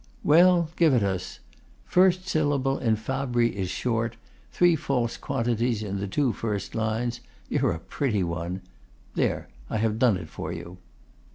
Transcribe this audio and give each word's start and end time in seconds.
'Well, 0.23 0.71
give 0.77 0.95
it 0.95 1.03
us: 1.03 1.41
first 1.85 2.27
syllable 2.27 2.79
in 2.79 2.95
fabri 2.95 3.55
is 3.55 3.69
short; 3.69 4.17
three 4.51 4.75
false 4.75 5.15
quantities 5.15 5.83
in 5.83 5.99
the 5.99 6.07
two 6.07 6.33
first 6.33 6.73
lines! 6.73 7.19
You're 7.49 7.73
a 7.73 7.77
pretty 7.79 8.23
one. 8.23 8.61
There, 9.13 9.47
I 9.69 9.77
have 9.77 9.99
done 9.99 10.17
it 10.17 10.27
for 10.27 10.51
you. 10.51 10.79